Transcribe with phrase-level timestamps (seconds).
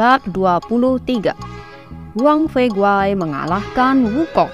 [0.00, 1.36] Bab 23
[2.16, 4.48] Wang Fei Guai mengalahkan Wukong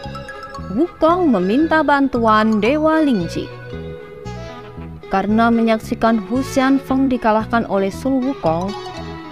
[0.74, 3.46] Wukong meminta bantuan Dewa Lingji
[5.06, 8.74] Karena menyaksikan Hu Xianfeng dikalahkan oleh Sun Wukong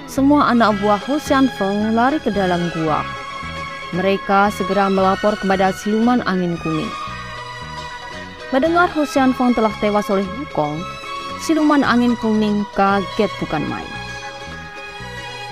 [0.07, 3.03] Semua anak buah Hu Xianfeng lari ke dalam gua.
[3.91, 6.95] Mereka segera melapor kepada siluman angin kuning.
[8.55, 10.79] Mendengar Hu Xianfeng telah tewas oleh Wukong
[11.43, 13.94] Siluman angin kuning kaget bukan main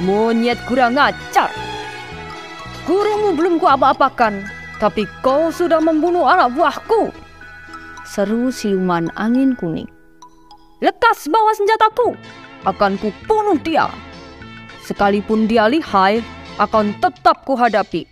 [0.00, 1.52] Monyet kurang ajar.
[2.88, 4.40] Gurumu belum ku apa-apakan,
[4.80, 7.12] tapi kau sudah membunuh anak buahku.
[8.08, 9.88] Seru siluman angin kuning.
[10.80, 12.16] Lekas bawa senjataku,
[12.64, 13.92] akan ku bunuh dia.
[14.80, 16.24] Sekalipun dia lihai,
[16.56, 18.08] akan tetap ku hadapi.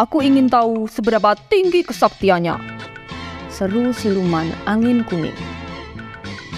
[0.00, 2.56] Aku ingin tahu seberapa tinggi kesaktiannya.
[3.52, 5.36] Seru siluman angin kuning.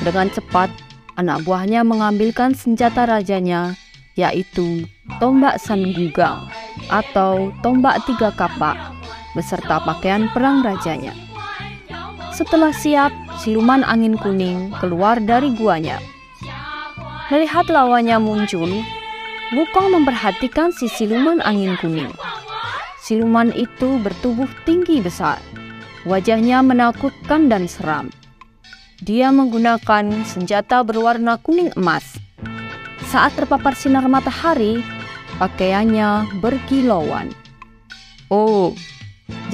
[0.01, 0.71] Dengan cepat,
[1.19, 3.77] anak buahnya mengambilkan senjata rajanya
[4.17, 4.89] yaitu
[5.20, 6.48] tombak San Gugang
[6.89, 8.75] atau tombak tiga kapak
[9.36, 11.12] beserta pakaian perang rajanya.
[12.33, 16.00] Setelah siap, siluman angin kuning keluar dari guanya.
[17.28, 18.69] Melihat lawannya muncul,
[19.55, 22.11] Wukong memperhatikan si siluman angin kuning.
[22.98, 25.39] Siluman itu bertubuh tinggi besar.
[26.03, 28.11] Wajahnya menakutkan dan seram.
[28.98, 32.26] Dia menggunakan senjata berwarna kuning emas
[33.07, 34.83] saat terpapar sinar matahari,
[35.39, 37.31] pakaiannya berkilauan.
[38.27, 38.75] Oh,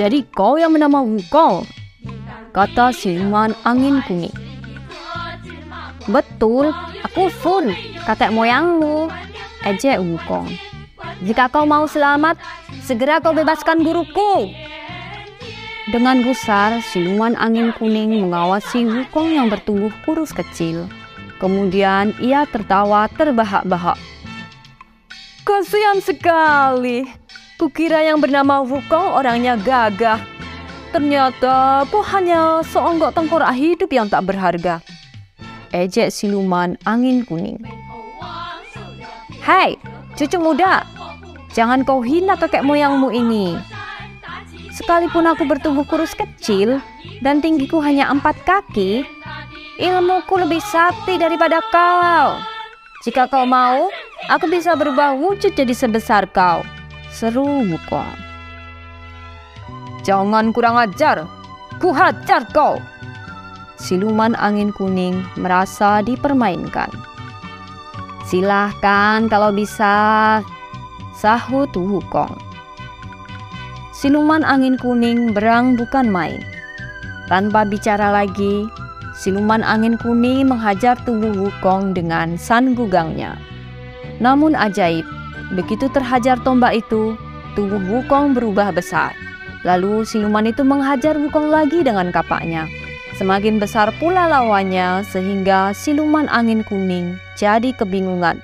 [0.00, 1.68] jadi kau yang bernama Wukong?
[2.56, 4.32] Kata siluman angin kuning.
[6.08, 6.72] Betul,
[7.04, 7.76] aku Sun,
[8.08, 9.12] kakek moyangmu.
[9.62, 10.48] Ejek Wukong.
[11.22, 12.40] Jika kau mau selamat,
[12.82, 14.50] segera kau bebaskan guruku.
[15.92, 20.88] Dengan gusar, siluman angin kuning mengawasi Wukong yang bertubuh kurus kecil.
[21.42, 23.98] Kemudian ia tertawa terbahak-bahak.
[25.42, 27.03] Kasihan sekali.
[27.58, 30.22] Kukira yang bernama Wukong orangnya gagah.
[30.94, 34.78] Ternyata bu hanya seonggok tengkorak hidup yang tak berharga.
[35.75, 37.58] Ejek siluman angin kuning.
[39.42, 39.75] Hai,
[40.14, 40.86] cucu muda.
[41.50, 43.58] Jangan kau hina kakek moyangmu ini.
[44.70, 46.78] Sekalipun aku bertubuh kurus kecil
[47.19, 49.04] dan tinggiku hanya empat kaki,
[49.82, 52.38] Ilmuku lebih sakti daripada kau.
[53.03, 53.91] Jika kau mau,
[54.31, 56.62] aku bisa berubah wujud jadi sebesar kau.
[57.10, 58.15] Seru Wukong.
[60.06, 61.26] Jangan kurang ajar.
[61.82, 62.78] Ku hajar kau.
[63.75, 66.94] Siluman angin kuning merasa dipermainkan.
[68.22, 70.38] Silahkan kalau bisa,
[71.10, 72.38] sahut Wukong.
[73.91, 76.38] Siluman angin kuning berang bukan main.
[77.26, 78.70] Tanpa bicara lagi,
[79.22, 83.38] siluman angin kuning menghajar tubuh Wukong dengan san gugangnya.
[84.18, 85.06] Namun ajaib,
[85.54, 87.14] begitu terhajar tombak itu,
[87.54, 89.14] tubuh Wukong berubah besar.
[89.62, 92.66] Lalu siluman itu menghajar Wukong lagi dengan kapaknya.
[93.14, 98.42] Semakin besar pula lawannya sehingga siluman angin kuning jadi kebingungan.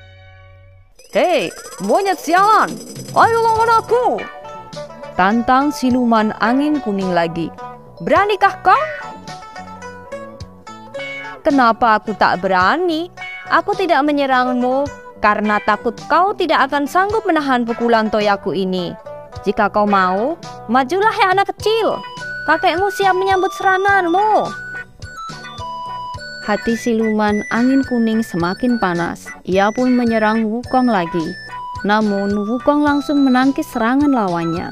[1.11, 1.51] Hei,
[1.83, 2.71] monyet sialan,
[3.17, 4.07] ayo lawan aku!
[5.19, 7.51] Tantang siluman angin kuning lagi.
[7.99, 9.08] Beranikah kau?
[11.49, 13.09] Kenapa aku tak berani?
[13.49, 14.85] Aku tidak menyerangmu
[15.25, 18.93] karena takut kau tidak akan sanggup menahan pukulan toyaku ini.
[19.49, 20.37] Jika kau mau,
[20.69, 22.05] majulah ya anak kecil.
[22.45, 24.45] Kakekmu siap menyambut seranganmu.
[26.45, 29.25] Hati siluman angin kuning semakin panas.
[29.49, 31.33] Ia pun menyerang Wukong lagi.
[31.81, 34.69] Namun Wukong langsung menangkis serangan lawannya.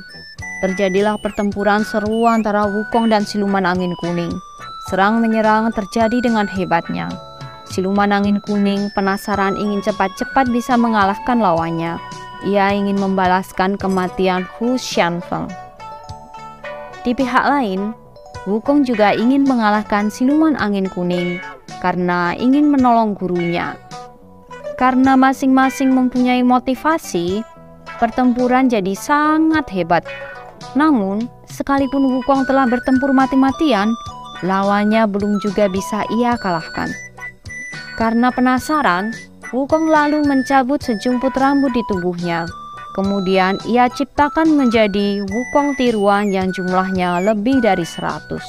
[0.60, 4.36] Terjadilah pertempuran seru antara Wukong dan siluman angin kuning.
[4.86, 7.10] Serang menyerang terjadi dengan hebatnya.
[7.66, 11.98] Siluman angin kuning penasaran ingin cepat-cepat bisa mengalahkan lawannya.
[12.46, 15.50] Ia ingin membalaskan kematian Hu Xianfeng.
[17.02, 17.90] Di pihak lain,
[18.46, 21.42] Wukong juga ingin mengalahkan siluman angin kuning
[21.82, 23.74] karena ingin menolong gurunya.
[24.78, 27.42] Karena masing-masing mempunyai motivasi,
[27.98, 30.06] pertempuran jadi sangat hebat.
[30.78, 33.90] Namun, sekalipun Wukong telah bertempur mati-matian,
[34.44, 36.92] lawannya belum juga bisa ia kalahkan.
[37.96, 39.16] Karena penasaran,
[39.54, 42.50] Wukong lalu mencabut sejumput rambut di tubuhnya.
[42.98, 48.42] Kemudian ia ciptakan menjadi Wukong tiruan yang jumlahnya lebih dari seratus.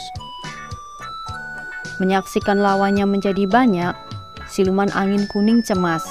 [2.01, 3.93] Menyaksikan lawannya menjadi banyak,
[4.49, 6.01] siluman angin kuning cemas.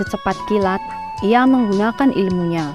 [0.00, 0.80] Secepat kilat,
[1.20, 2.72] ia menggunakan ilmunya.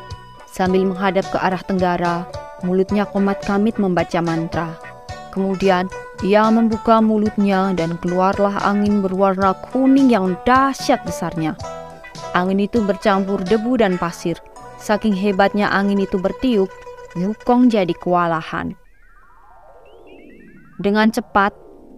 [0.50, 2.26] Sambil menghadap ke arah tenggara,
[2.62, 4.74] mulutnya komat kamit membaca mantra.
[5.32, 5.88] Kemudian,
[6.22, 11.58] ia membuka mulutnya dan keluarlah angin berwarna kuning yang dahsyat besarnya.
[12.38, 14.38] Angin itu bercampur debu dan pasir.
[14.78, 16.70] Saking hebatnya angin itu bertiup,
[17.12, 18.72] Wukong jadi kewalahan.
[20.80, 21.52] Dengan cepat,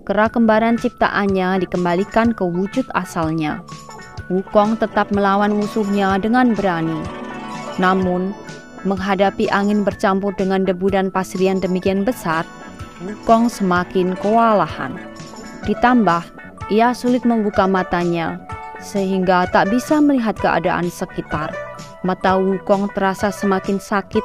[0.10, 3.62] kera kembaran ciptaannya dikembalikan ke wujud asalnya.
[4.34, 6.98] Wukong tetap melawan musuhnya dengan berani.
[7.78, 8.34] Namun,
[8.90, 12.42] menghadapi angin bercampur dengan debu dan pasir yang demikian besar,
[13.02, 15.02] Wukong semakin kewalahan.
[15.66, 16.22] Ditambah,
[16.70, 18.38] ia sulit membuka matanya,
[18.78, 21.50] sehingga tak bisa melihat keadaan sekitar.
[22.06, 24.22] Mata Wukong terasa semakin sakit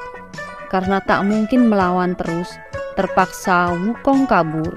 [0.69, 2.53] karena tak mungkin melawan terus.
[2.99, 4.77] Terpaksa Wukong kabur.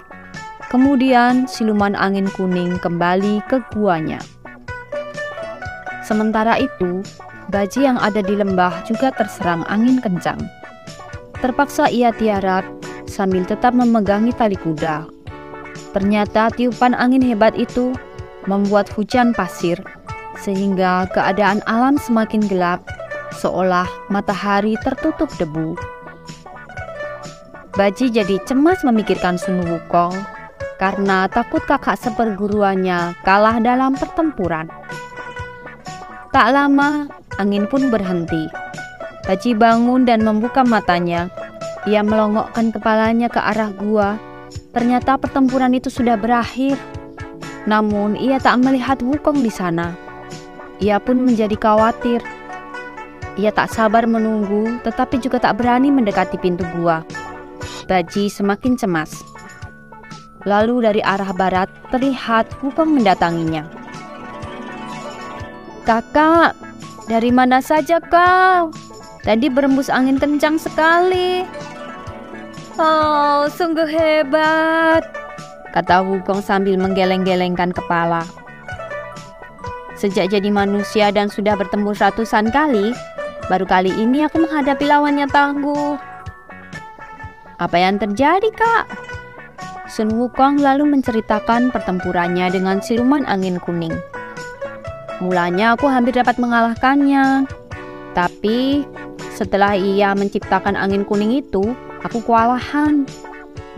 [0.71, 4.23] Kemudian siluman angin kuning kembali ke guanya.
[6.05, 7.03] Sementara itu,
[7.51, 10.39] baji yang ada di lembah juga terserang angin kencang.
[11.41, 12.63] Terpaksa ia tiarap
[13.11, 15.11] sambil tetap memegangi tali kuda.
[15.91, 17.91] Ternyata tiupan angin hebat itu
[18.47, 19.75] membuat hujan pasir,
[20.39, 22.79] sehingga keadaan alam semakin gelap,
[23.35, 25.75] seolah matahari tertutup debu.
[27.75, 30.15] Baji jadi cemas memikirkan Sun Wukong
[30.75, 34.67] karena takut kakak seperguruannya kalah dalam pertempuran.
[36.31, 37.07] Tak lama,
[37.39, 38.47] angin pun berhenti.
[39.23, 41.31] Baji bangun dan membuka matanya.
[41.89, 44.21] Ia melongokkan kepalanya ke arah gua.
[44.69, 46.77] Ternyata pertempuran itu sudah berakhir.
[47.65, 49.97] Namun, ia tak melihat Wukong di sana.
[50.77, 52.21] Ia pun menjadi khawatir.
[53.37, 57.01] Ia tak sabar menunggu, tetapi juga tak berani mendekati pintu gua.
[57.89, 59.17] Baji semakin cemas.
[60.45, 63.65] Lalu dari arah barat terlihat Wukong mendatanginya.
[65.81, 66.53] Kakak,
[67.09, 68.69] dari mana saja kau?
[69.21, 71.45] Tadi berembus angin kencang sekali.
[72.79, 75.03] Oh, sungguh hebat,
[75.75, 78.23] kata Wukong sambil menggeleng-gelengkan kepala.
[79.99, 82.95] Sejak jadi manusia dan sudah bertemu ratusan kali,
[83.51, 85.99] baru kali ini aku menghadapi lawannya tangguh.
[87.59, 88.85] Apa yang terjadi, Kak?
[89.91, 93.93] Sun Wukong lalu menceritakan pertempurannya dengan siluman angin kuning.
[95.19, 97.45] Mulanya aku hampir dapat mengalahkannya.
[98.15, 98.87] Tapi
[99.35, 101.75] setelah ia menciptakan angin kuning itu,
[102.05, 103.05] aku kewalahan.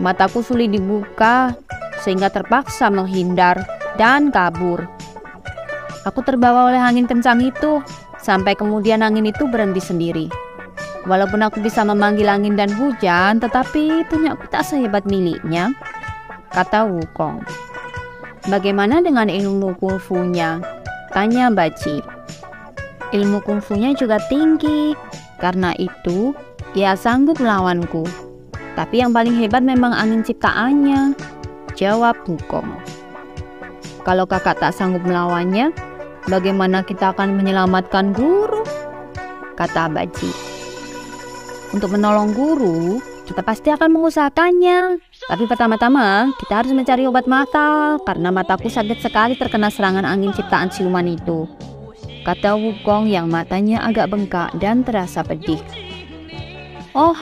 [0.02, 1.54] Mataku sulit dibuka
[2.02, 3.62] sehingga terpaksa menghindar
[3.94, 4.82] dan kabur.
[6.04, 7.80] Aku terbawa oleh angin kencang itu
[8.20, 10.26] sampai kemudian angin itu berhenti sendiri.
[11.04, 15.72] Walaupun aku bisa memanggil angin dan hujan, tetapi punyaku tak sehebat miliknya
[16.52, 17.44] kata Wukong.
[18.48, 20.64] Bagaimana dengan ilmu kungfunya?
[21.12, 22.00] Tanya Baci.
[23.12, 24.96] Ilmu kungfunya juga tinggi,
[25.40, 26.32] karena itu
[26.74, 28.02] ia sanggup melawanku.
[28.74, 31.14] Tapi yang paling hebat memang angin ciptaannya,
[31.78, 32.66] jawab Wukong.
[34.02, 35.70] Kalau kakak tak sanggup melawannya,
[36.26, 38.66] bagaimana kita akan menyelamatkan guru?
[39.54, 40.28] Kata Baci.
[41.70, 44.98] Untuk menolong guru, kita pasti akan mengusahakannya.
[45.30, 50.74] Tapi pertama-tama, kita harus mencari obat mata, karena mataku sakit sekali terkena serangan angin ciptaan
[50.74, 51.46] siluman itu.
[52.26, 55.62] Kata Wukong yang matanya agak bengkak dan terasa pedih.
[56.94, 57.18] Oh,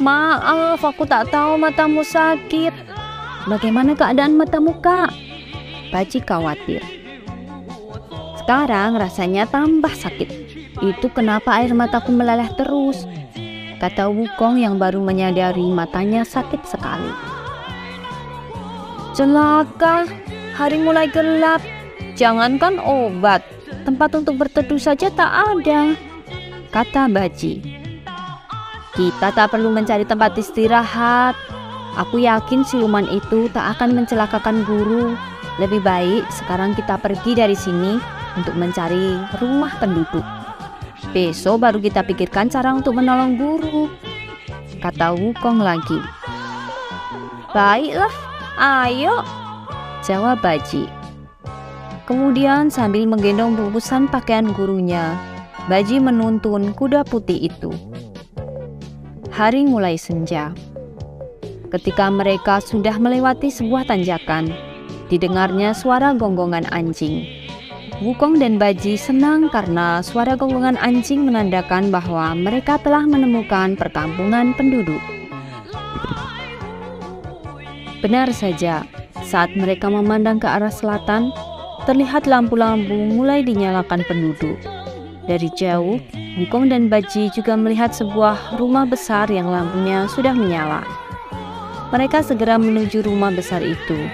[0.00, 2.72] maaf, aku tak tahu matamu sakit.
[3.44, 5.12] Bagaimana keadaan matamu, Kak?
[5.92, 6.80] Baci khawatir.
[8.40, 10.28] Sekarang rasanya tambah sakit.
[10.80, 13.04] Itu kenapa air mataku meleleh terus
[13.76, 17.12] kata Wukong yang baru menyadari matanya sakit sekali.
[19.12, 20.08] Celaka,
[20.56, 21.60] hari mulai gelap.
[22.16, 23.40] Jangankan obat,
[23.84, 25.96] tempat untuk berteduh saja tak ada,
[26.68, 27.79] kata Baji.
[28.90, 31.38] Kita tak perlu mencari tempat istirahat.
[31.98, 35.14] Aku yakin siluman itu tak akan mencelakakan guru.
[35.62, 37.98] Lebih baik sekarang kita pergi dari sini
[38.34, 40.22] untuk mencari rumah penduduk.
[41.10, 43.90] Besok baru kita pikirkan cara untuk menolong guru.
[44.78, 45.98] Kata Wukong lagi.
[47.50, 48.14] Baiklah,
[48.56, 49.26] ayo.
[50.06, 50.86] Jawab Baji.
[52.06, 55.14] Kemudian sambil menggendong bungkusan pakaian gurunya,
[55.66, 57.89] Baji menuntun kuda putih itu.
[59.40, 60.52] Hari mulai senja.
[61.72, 64.52] Ketika mereka sudah melewati sebuah tanjakan,
[65.08, 67.24] didengarnya suara gonggongan anjing.
[68.04, 75.00] Wukong dan Baji senang karena suara gonggongan anjing menandakan bahwa mereka telah menemukan perkampungan penduduk.
[78.04, 78.84] Benar saja,
[79.24, 81.32] saat mereka memandang ke arah selatan,
[81.88, 84.79] terlihat lampu-lampu mulai dinyalakan penduduk.
[85.30, 86.02] Dari jauh,
[86.42, 90.82] Wukong dan Baji juga melihat sebuah rumah besar yang lampunya sudah menyala.
[91.94, 94.10] Mereka segera menuju rumah besar itu.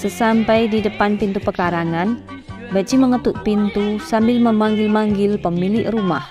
[0.00, 2.16] Sesampai di depan pintu pekarangan,
[2.72, 6.24] Baji mengetuk pintu sambil memanggil-manggil pemilik rumah.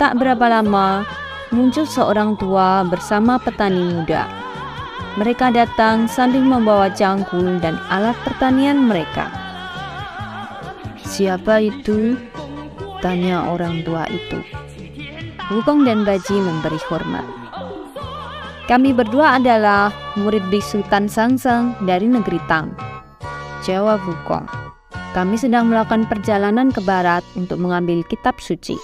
[0.00, 1.04] Tak berapa lama,
[1.52, 4.24] muncul seorang tua bersama petani muda.
[5.20, 9.28] Mereka datang sambil membawa cangkul dan alat pertanian mereka.
[11.04, 12.27] Siapa itu?
[12.98, 14.42] Tanya orang tua itu.
[15.54, 17.22] Wukong dan Baji memberi hormat.
[18.66, 22.74] Kami berdua adalah murid bisu Tan Sangsang dari negeri Tang.
[23.62, 24.44] Jawab Wukong.
[25.14, 28.74] Kami sedang melakukan perjalanan ke barat untuk mengambil kitab suci.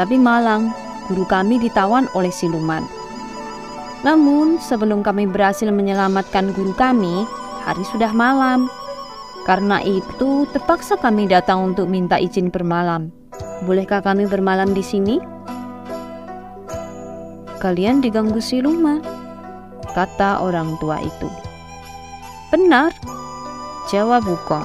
[0.00, 0.72] Tapi malang,
[1.06, 2.82] guru kami ditawan oleh siluman.
[4.08, 7.28] Namun, sebelum kami berhasil menyelamatkan guru kami,
[7.66, 8.72] hari sudah malam.
[9.44, 13.17] Karena itu, terpaksa kami datang untuk minta izin bermalam.
[13.66, 15.18] Bolehkah kami bermalam di sini?
[17.58, 19.02] Kalian diganggu siluman,
[19.98, 21.28] kata orang tua itu.
[22.54, 22.94] Benar,
[23.90, 24.62] jawab Wukong.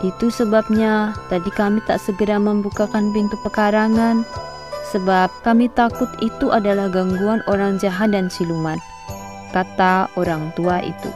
[0.00, 4.24] Itu sebabnya tadi kami tak segera membukakan pintu pekarangan,
[4.88, 8.80] sebab kami takut itu adalah gangguan orang jahat dan siluman,
[9.52, 11.10] kata orang tua itu.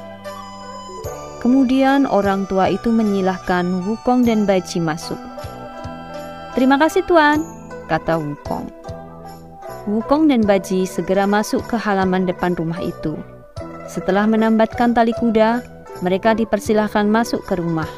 [1.40, 5.31] Kemudian orang tua itu menyilahkan Wukong dan Baji masuk.
[6.52, 7.40] Terima kasih tuan,
[7.88, 8.68] kata Wukong.
[9.88, 13.16] Wukong dan Baji segera masuk ke halaman depan rumah itu.
[13.88, 15.64] Setelah menambatkan tali kuda,
[16.04, 17.88] mereka dipersilahkan masuk ke rumah.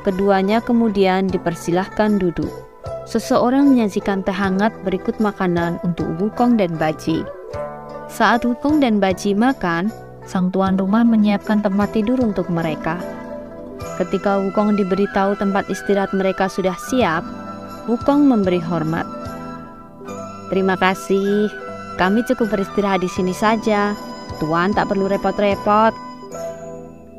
[0.00, 2.48] Keduanya kemudian dipersilahkan duduk.
[3.04, 7.20] Seseorang menyajikan teh hangat berikut makanan untuk Wukong dan Baji.
[8.08, 9.92] Saat Wukong dan Baji makan,
[10.24, 12.96] sang tuan rumah menyiapkan tempat tidur untuk mereka.
[14.00, 17.20] Ketika Wukong diberitahu tempat istirahat mereka sudah siap,
[17.90, 19.02] Wukong memberi hormat.
[20.46, 21.50] Terima kasih,
[21.98, 23.98] kami cukup beristirahat di sini saja.
[24.38, 25.90] Tuan tak perlu repot-repot,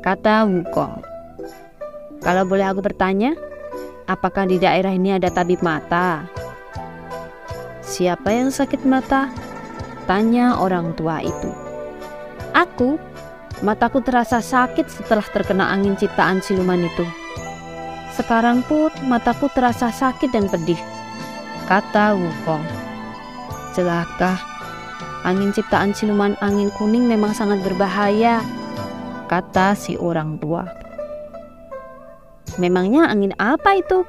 [0.00, 1.04] kata Wukong.
[2.24, 3.36] Kalau boleh aku bertanya,
[4.08, 6.24] apakah di daerah ini ada tabib mata?
[7.84, 9.28] Siapa yang sakit mata?
[10.08, 11.52] Tanya orang tua itu.
[12.56, 12.96] Aku,
[13.60, 17.04] mataku terasa sakit setelah terkena angin ciptaan siluman itu.
[18.22, 20.78] Sekarang pun mataku terasa sakit dan pedih,
[21.66, 22.62] kata Wukong.
[23.74, 24.38] Celaka,
[25.26, 28.38] angin ciptaan siluman angin kuning memang sangat berbahaya,
[29.26, 30.62] kata si orang tua.
[32.62, 34.06] Memangnya angin apa itu?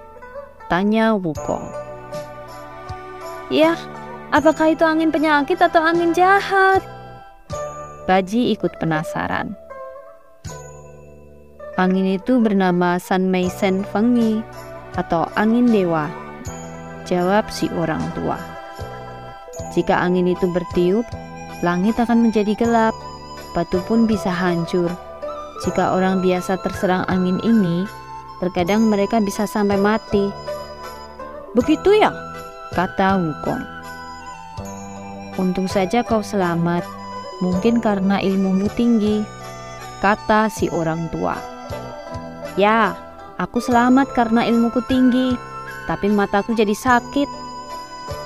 [0.70, 1.66] Tanya Wukong.
[3.50, 3.74] Ya,
[4.30, 6.86] apakah itu angin penyakit atau angin jahat?
[8.06, 9.58] Baji ikut penasaran.
[11.76, 14.42] Angin itu bernama San Mei Sen Fengi
[14.94, 16.06] atau angin dewa.
[17.10, 18.38] Jawab si orang tua.
[19.74, 21.04] Jika angin itu bertiup,
[21.66, 22.94] langit akan menjadi gelap,
[23.58, 24.94] batu pun bisa hancur.
[25.66, 27.90] Jika orang biasa terserang angin ini,
[28.44, 30.28] Terkadang mereka bisa sampai mati.
[31.56, 32.12] Begitu ya?
[32.76, 33.64] Kata Wukong.
[35.40, 36.84] Untung saja kau selamat.
[37.40, 39.24] Mungkin karena ilmumu tinggi.
[40.04, 41.53] Kata si orang tua.
[42.54, 42.94] Ya,
[43.42, 45.34] aku selamat karena ilmuku tinggi.
[45.90, 47.30] Tapi mataku jadi sakit.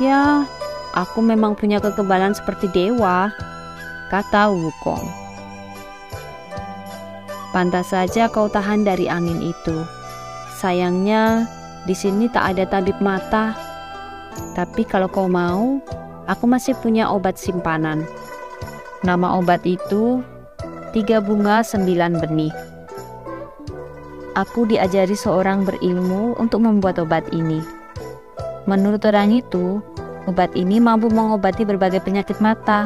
[0.04, 0.44] Ya,
[0.92, 3.32] aku memang punya kekebalan seperti dewa.
[4.12, 5.08] Kata Wukong.
[7.56, 9.82] Pantas saja kau tahan dari angin itu.
[10.60, 11.48] Sayangnya,
[11.88, 13.56] di sini tak ada tabib mata.
[14.54, 15.80] Tapi kalau kau mau,
[16.28, 18.04] aku masih punya obat simpanan.
[19.08, 20.20] Nama obat itu
[20.92, 22.67] tiga bunga sembilan benih.
[24.38, 27.58] Aku diajari seorang berilmu untuk membuat obat ini.
[28.70, 29.82] Menurut orang itu,
[30.30, 32.86] obat ini mampu mengobati berbagai penyakit mata,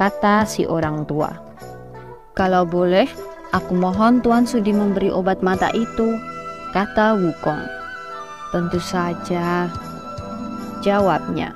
[0.00, 1.28] kata si orang tua.
[2.32, 3.04] Kalau boleh,
[3.52, 6.16] aku mohon Tuan Sudi memberi obat mata itu
[6.72, 7.60] kata Wukong.
[8.48, 9.68] Tentu saja,
[10.80, 11.52] jawabnya.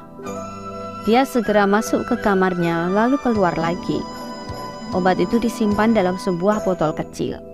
[1.09, 4.04] Dia segera masuk ke kamarnya lalu keluar lagi.
[4.92, 7.50] Obat itu disimpan dalam sebuah botol kecil.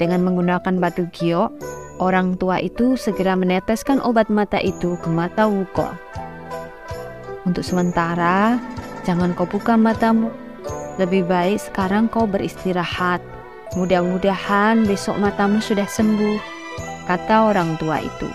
[0.00, 1.52] Dengan menggunakan batu giok,
[2.00, 5.92] orang tua itu segera meneteskan obat mata itu ke mata Wukong.
[7.44, 8.56] Untuk sementara,
[9.04, 10.32] jangan kau buka matamu.
[10.96, 13.20] Lebih baik sekarang kau beristirahat,
[13.78, 16.42] Mudah-mudahan besok matamu sudah sembuh,
[17.06, 18.26] kata orang tua itu.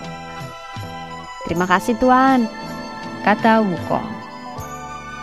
[1.44, 2.48] Terima kasih Tuan,
[3.20, 4.08] kata Wukong.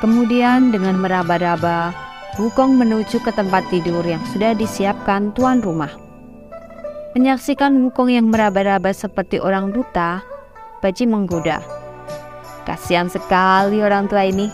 [0.05, 1.97] Kemudian dengan meraba-raba,
[2.38, 6.02] Wukong menuju ke tempat tidur yang sudah disiapkan tuan rumah.
[7.13, 10.25] Menyaksikan Wukong yang meraba-raba seperti orang buta,
[10.82, 11.62] Baji menggoda.
[12.65, 14.50] Kasihan sekali orang tua ini.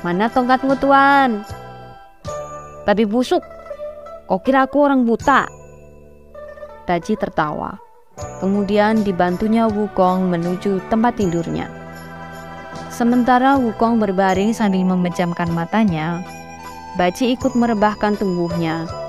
[0.00, 1.44] Mana tongkatmu tuan?
[2.88, 3.44] Tapi busuk,
[4.24, 5.44] Kau kira aku orang buta?
[6.88, 7.76] Taji tertawa.
[8.40, 11.68] Kemudian dibantunya Wukong menuju tempat tidurnya.
[12.88, 16.24] Sementara Wukong berbaring sambil memejamkan matanya,
[16.96, 19.01] Baci ikut merebahkan tubuhnya.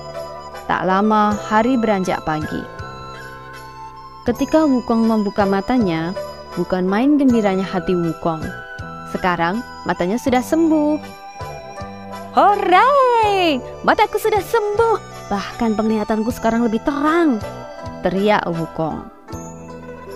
[0.64, 2.64] Tak lama hari beranjak pagi.
[4.24, 6.16] Ketika Wukong membuka matanya,
[6.56, 8.40] bukan main gembiranya hati Wukong.
[9.12, 10.96] Sekarang matanya sudah sembuh.
[12.32, 13.60] Hore!
[13.84, 15.28] Mataku sudah sembuh.
[15.28, 17.44] Bahkan penglihatanku sekarang lebih terang.
[18.00, 19.04] Teriak Wukong.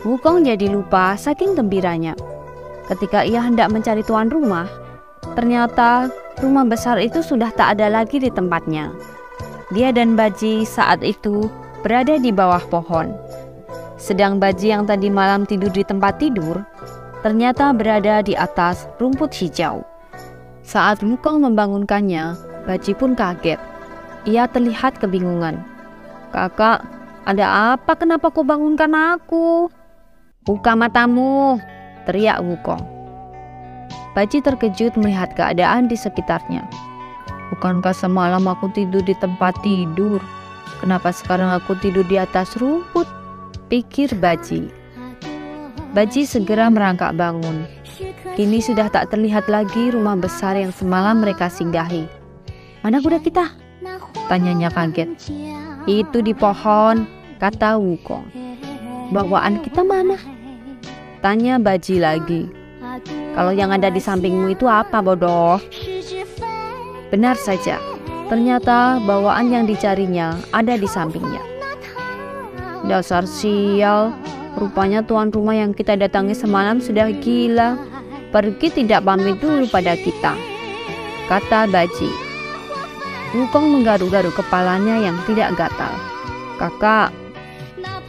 [0.08, 2.16] Wukong jadi lupa saking gembiranya.
[2.88, 4.72] Ketika ia hendak mencari tuan rumah,
[5.36, 6.08] ternyata
[6.40, 9.17] rumah besar itu sudah tak ada lagi di tempatnya.
[9.68, 11.52] Dia dan Baji saat itu
[11.84, 13.12] berada di bawah pohon.
[14.00, 16.64] Sedang Baji yang tadi malam tidur di tempat tidur,
[17.20, 19.84] ternyata berada di atas rumput hijau.
[20.64, 23.60] Saat Wukong membangunkannya, Baji pun kaget.
[24.24, 25.60] Ia terlihat kebingungan.
[26.32, 26.88] Kakak,
[27.28, 29.68] ada apa kenapa kau bangunkan aku?
[30.48, 31.60] Buka matamu,
[32.08, 32.84] teriak Wukong.
[34.16, 36.64] Baji terkejut melihat keadaan di sekitarnya.
[37.54, 40.20] Bukankah semalam aku tidur di tempat tidur?
[40.84, 43.08] Kenapa sekarang aku tidur di atas rumput?
[43.72, 44.68] Pikir Baji.
[45.96, 47.66] Baji segera merangkak bangun.
[48.38, 52.06] Kini sudah tak terlihat lagi rumah besar yang semalam mereka singgahi.
[52.86, 53.50] Mana kuda kita?
[54.30, 55.10] Tanyanya kaget.
[55.90, 57.08] Itu di pohon,
[57.42, 58.28] kata Wukong.
[59.10, 60.20] Bawaan kita mana?
[61.24, 62.46] Tanya Baji lagi.
[63.34, 65.58] Kalau yang ada di sampingmu itu apa bodoh?
[67.08, 67.80] Benar saja,
[68.28, 71.40] ternyata bawaan yang dicarinya ada di sampingnya.
[72.84, 74.12] Dasar sial,
[74.60, 77.80] rupanya tuan rumah yang kita datangi semalam sudah gila
[78.32, 80.36] pergi tidak pamit dulu pada kita,
[81.32, 82.12] kata Baji.
[83.36, 85.92] Wukong menggaru-garu kepalanya yang tidak gatal.
[86.56, 87.12] Kakak,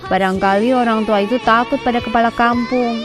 [0.07, 3.03] barangkali orang tua itu takut pada kepala kampung.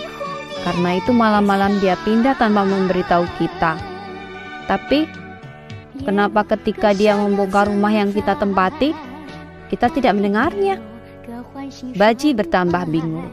[0.63, 3.75] Karena itu malam-malam dia pindah tanpa memberitahu kita.
[4.69, 5.09] Tapi,
[6.01, 8.97] kenapa ketika dia membongkar rumah yang kita tempati,
[9.69, 10.81] kita tidak mendengarnya?
[11.93, 13.29] Baji bertambah bingung.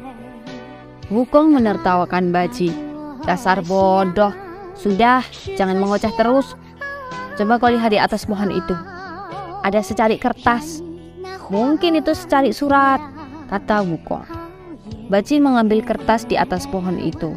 [1.08, 2.70] Wukong menertawakan Baji.
[3.24, 4.32] Dasar bodoh.
[4.76, 5.24] Sudah,
[5.56, 6.56] jangan mengoceh terus.
[7.36, 8.76] Coba kau lihat di atas pohon itu.
[9.60, 10.80] Ada secari kertas.
[11.50, 13.02] Mungkin itu secari surat,
[13.50, 14.22] kata Wukong.
[15.10, 17.34] Baci mengambil kertas di atas pohon itu.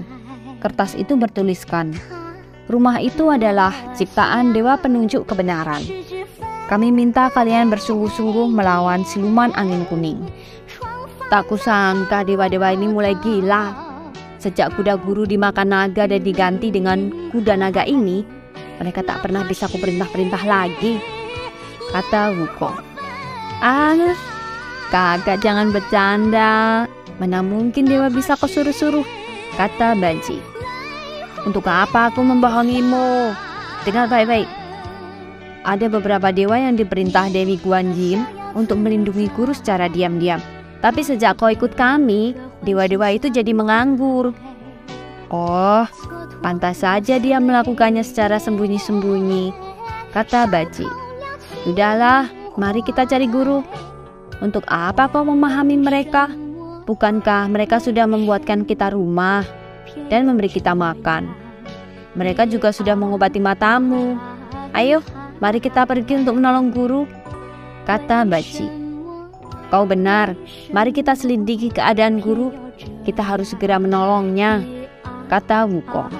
[0.61, 1.97] Kertas itu bertuliskan,
[2.67, 5.83] Rumah itu adalah ciptaan Dewa Penunjuk Kebenaran.
[6.71, 10.23] Kami minta kalian bersungguh-sungguh melawan siluman angin kuning.
[11.27, 13.93] Tak kusangka dewa-dewa ini mulai gila
[14.43, 18.27] Sejak kuda guru dimakan naga dan diganti dengan kuda naga ini,
[18.75, 20.99] mereka tak pernah bisa kuperintah-perintah lagi.
[21.95, 22.75] Kata Wukong.
[23.63, 24.11] Ah,
[24.91, 26.83] kakak jangan bercanda.
[27.23, 29.07] Mana mungkin dewa bisa kau suruh-suruh?
[29.55, 30.52] Kata Banci.
[31.43, 33.35] Untuk apa aku membohongimu?
[33.83, 34.47] Dengar baik-baik.
[35.67, 38.23] Ada beberapa dewa yang diperintah Dewi Guan Yin
[38.55, 40.39] untuk melindungi guru secara diam-diam.
[40.79, 42.31] Tapi sejak kau ikut kami,
[42.63, 44.31] dewa-dewa itu jadi menganggur.
[45.31, 45.83] Oh,
[46.39, 49.51] pantas saja dia melakukannya secara sembunyi-sembunyi,
[50.15, 50.87] kata Baji.
[51.67, 53.63] Sudahlah, mari kita cari guru.
[54.39, 56.31] Untuk apa kau memahami mereka?
[56.83, 59.62] Bukankah mereka sudah membuatkan kita rumah
[60.07, 61.29] dan memberi kita makan?
[62.13, 64.17] Mereka juga sudah mengobati matamu.
[64.77, 65.01] Ayo,
[65.41, 67.09] mari kita pergi untuk menolong guru,
[67.89, 68.69] kata Baji.
[69.73, 70.37] Kau benar,
[70.69, 72.53] mari kita selidiki keadaan guru.
[73.05, 74.61] Kita harus segera menolongnya,
[75.29, 76.13] kata Wukong.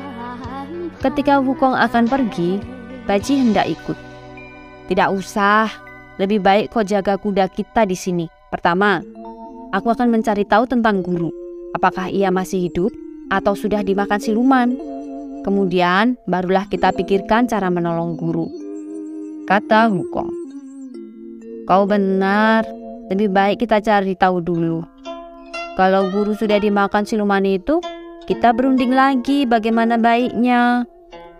[1.02, 2.58] Ketika Wukong akan pergi,
[3.06, 3.98] Baji hendak ikut.
[4.90, 5.70] Tidak usah,
[6.18, 8.26] lebih baik kau jaga kuda kita di sini.
[8.50, 9.02] Pertama,
[9.74, 11.30] aku akan mencari tahu tentang guru.
[11.74, 12.94] Apakah ia masih hidup
[13.34, 14.78] atau sudah dimakan siluman?
[15.42, 18.48] Kemudian barulah kita pikirkan cara menolong guru.
[19.50, 20.32] Kata Wukong.
[21.68, 22.64] Kau benar,
[23.12, 24.86] lebih baik kita cari tahu dulu.
[25.74, 27.82] Kalau guru sudah dimakan siluman itu,
[28.30, 30.86] kita berunding lagi bagaimana baiknya.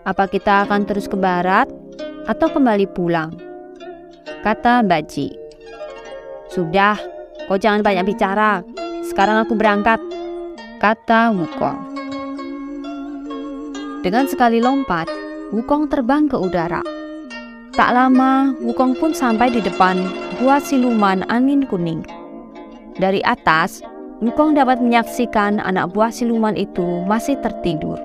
[0.04, 1.70] Apa kita akan terus ke barat
[2.28, 3.32] atau kembali pulang?
[4.44, 5.32] Kata Baji.
[6.52, 7.00] Sudah,
[7.48, 8.60] kau jangan banyak bicara.
[9.08, 9.96] Sekarang aku berangkat,
[10.84, 11.80] kata Wukong.
[14.04, 15.08] Dengan sekali lompat,
[15.48, 16.84] Wukong terbang ke udara.
[17.72, 19.96] Tak lama, Wukong pun sampai di depan
[20.36, 22.04] gua siluman angin kuning.
[23.00, 23.80] Dari atas,
[24.20, 27.96] Wukong dapat menyaksikan anak buah siluman itu masih tertidur.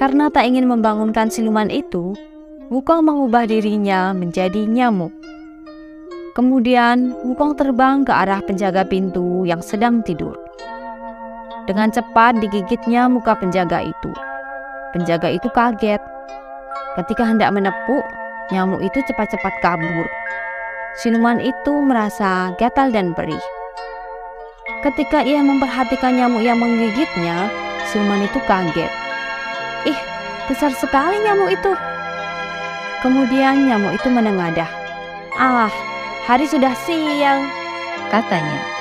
[0.00, 2.16] Karena tak ingin membangunkan siluman itu,
[2.72, 5.12] Wukong mengubah dirinya menjadi nyamuk.
[6.32, 10.45] Kemudian, Wukong terbang ke arah penjaga pintu yang sedang tidur.
[11.66, 14.14] Dengan cepat digigitnya muka penjaga itu.
[14.94, 15.98] Penjaga itu kaget.
[16.94, 18.06] Ketika hendak menepuk,
[18.54, 20.06] nyamuk itu cepat-cepat kabur.
[21.02, 23.42] Siluman itu merasa gatal dan perih.
[24.86, 27.50] Ketika ia memperhatikan nyamuk yang menggigitnya,
[27.90, 28.92] siluman itu kaget.
[29.90, 29.98] Ih,
[30.46, 31.74] besar sekali nyamuk itu.
[33.02, 34.70] Kemudian nyamuk itu menengadah.
[35.34, 35.66] Ah,
[36.30, 37.42] hari sudah siang,
[38.14, 38.75] katanya.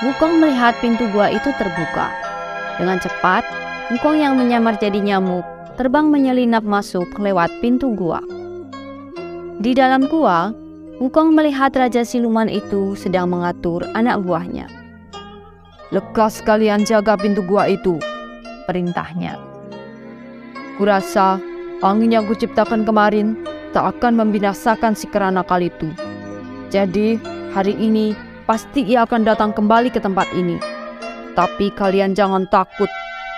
[0.00, 2.08] Wukong melihat pintu gua itu terbuka.
[2.80, 3.44] Dengan cepat,
[3.92, 5.44] Wukong yang menyamar jadi nyamuk
[5.76, 8.24] terbang menyelinap masuk lewat pintu gua.
[9.60, 10.56] Di dalam gua,
[11.04, 14.72] Wukong melihat Raja Siluman itu sedang mengatur anak buahnya.
[15.92, 18.00] Lekas kalian jaga pintu gua itu,
[18.64, 19.36] perintahnya.
[20.80, 21.36] Kurasa
[21.84, 23.40] Angin yang kuciptakan kemarin
[23.76, 25.88] tak akan membinasakan si keranakal itu.
[26.68, 27.16] Jadi,
[27.56, 30.58] hari ini pasti ia akan datang kembali ke tempat ini.
[31.38, 32.90] Tapi kalian jangan takut,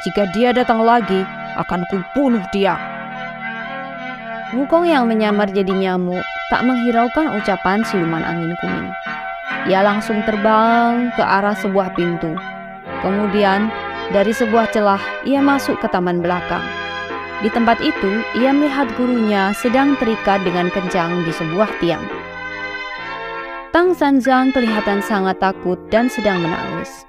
[0.08, 1.20] jika dia datang lagi,
[1.60, 2.80] akan kubunuh dia.
[4.56, 8.88] Wukong yang menyamar jadi nyamuk tak menghiraukan ucapan siluman angin kuning.
[9.68, 12.32] Ia langsung terbang ke arah sebuah pintu.
[13.04, 13.68] Kemudian,
[14.16, 16.64] dari sebuah celah, ia masuk ke taman belakang.
[17.44, 22.21] Di tempat itu, ia melihat gurunya sedang terikat dengan kencang di sebuah tiang.
[23.72, 27.08] Tang Sanzang kelihatan sangat takut dan sedang menangis.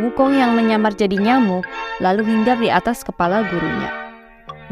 [0.00, 1.68] Wukong yang menyamar jadi nyamuk
[2.00, 3.92] lalu hinggap di atas kepala gurunya.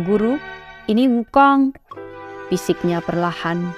[0.00, 0.40] Guru,
[0.88, 1.76] ini Wukong,
[2.48, 3.76] bisiknya perlahan.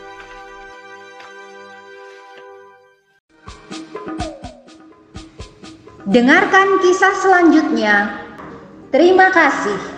[6.07, 8.15] Dengarkan kisah selanjutnya.
[8.95, 9.94] Terima kasih.